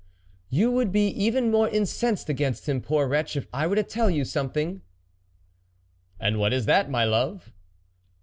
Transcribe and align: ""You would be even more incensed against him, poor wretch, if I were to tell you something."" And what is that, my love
""You 0.49 0.71
would 0.71 0.91
be 0.91 1.09
even 1.09 1.51
more 1.51 1.69
incensed 1.69 2.27
against 2.27 2.67
him, 2.67 2.81
poor 2.81 3.07
wretch, 3.07 3.35
if 3.35 3.45
I 3.53 3.67
were 3.67 3.75
to 3.75 3.83
tell 3.83 4.09
you 4.09 4.25
something."" 4.25 4.81
And 6.19 6.39
what 6.39 6.53
is 6.53 6.65
that, 6.65 6.89
my 6.89 7.05
love 7.05 7.53